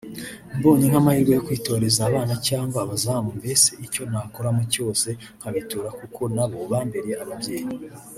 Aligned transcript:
Mbonye 0.57 0.85
nk’amahirwe 0.89 1.31
yo 1.35 1.43
kuyitoreza 1.45 1.99
abana 2.09 2.33
cyangwa 2.47 2.77
abazamu 2.81 3.29
mbese 3.39 3.69
icyo 3.85 4.03
nakoramo 4.11 4.63
cyose 4.73 5.07
nkabitura 5.37 5.89
kuko 5.99 6.21
nabo 6.35 6.57
bambereye 6.71 7.15
ababyeyi 7.25 7.69